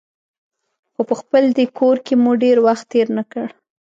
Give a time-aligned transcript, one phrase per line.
[0.93, 3.45] خو په خپل دې کور کې مو ډېر وخت تېر نه کړ.